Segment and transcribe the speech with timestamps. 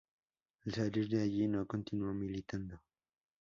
[0.65, 2.81] Al salir de allí no continuó militando.